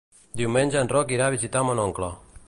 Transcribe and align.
Diumenge 0.39 0.79
en 0.85 0.89
Roc 0.93 1.13
irà 1.17 1.27
a 1.27 1.33
visitar 1.35 1.63
mon 1.69 1.83
oncle. 1.87 2.09